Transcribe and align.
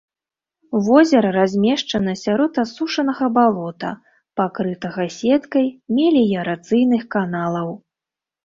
Возера 0.85 1.29
размешчана 1.35 2.15
сярод 2.21 2.53
асушанага 2.63 3.29
балота, 3.37 3.91
пакрытага 4.41 5.03
сеткай 5.19 5.65
меліярацыйных 5.99 7.03
каналаў. 7.19 7.69